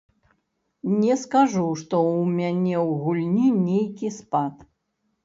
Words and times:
Не 1.01 1.17
скажу, 1.23 1.65
што 1.81 1.95
ў 2.13 2.31
мяне 2.39 2.75
ў 2.87 2.97
гульні 3.03 3.47
нейкі 3.69 4.07
спад. 4.17 4.55